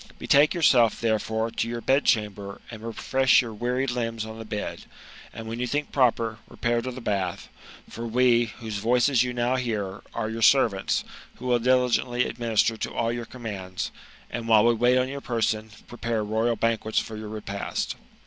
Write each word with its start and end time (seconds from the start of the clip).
Betake 0.17 0.55
yourself, 0.55 0.99
therefore, 0.99 1.51
to 1.51 1.67
your 1.67 1.79
bed 1.79 2.05
chamber, 2.05 2.59
and 2.71 2.81
refresh 2.81 3.39
your 3.43 3.53
wearied 3.53 3.91
limbs 3.91 4.25
on 4.25 4.39
the 4.39 4.45
bed, 4.45 4.85
and, 5.31 5.47
when 5.47 5.59
you 5.59 5.67
think 5.67 5.91
proper, 5.91 6.39
repair 6.47 6.81
to 6.81 6.89
the 6.89 7.01
bath; 7.01 7.49
for 7.87 8.07
we, 8.07 8.45
whose 8.57 8.77
voices 8.77 9.21
you 9.21 9.31
now 9.31 9.57
hear, 9.57 10.01
are 10.15 10.27
your 10.27 10.41
servants, 10.41 11.03
who 11.35 11.45
will 11.45 11.59
diligently 11.59 12.25
administer 12.27 12.77
to 12.77 12.91
all 12.91 13.11
your 13.11 13.25
commands; 13.25 13.91
and, 14.31 14.47
while 14.47 14.65
we 14.65 14.73
wait 14.73 14.97
on 14.97 15.07
your 15.07 15.21
person, 15.21 15.69
prepare 15.85 16.23
royal 16.23 16.55
banquets 16.55 16.97
for 16.97 17.15
your 17.15 17.29
repast." 17.29 17.95